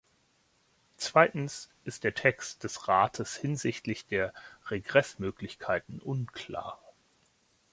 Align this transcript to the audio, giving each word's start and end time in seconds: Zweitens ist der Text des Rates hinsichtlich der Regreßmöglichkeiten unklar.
Zweitens 0.97 1.69
ist 1.83 2.03
der 2.03 2.15
Text 2.15 2.63
des 2.63 2.87
Rates 2.87 3.35
hinsichtlich 3.35 4.07
der 4.07 4.33
Regreßmöglichkeiten 4.71 5.99
unklar. 5.99 6.79